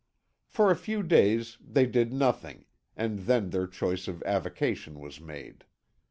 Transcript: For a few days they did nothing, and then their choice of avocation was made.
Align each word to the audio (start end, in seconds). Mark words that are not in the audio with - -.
For 0.47 0.71
a 0.71 0.75
few 0.75 1.03
days 1.03 1.59
they 1.63 1.85
did 1.85 2.11
nothing, 2.11 2.65
and 2.97 3.19
then 3.19 3.51
their 3.51 3.67
choice 3.67 4.07
of 4.07 4.23
avocation 4.23 4.99
was 4.99 5.19
made. 5.21 5.63